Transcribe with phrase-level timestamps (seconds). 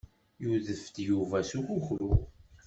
[0.43, 2.11] Yudef-d Yuba s ukukru.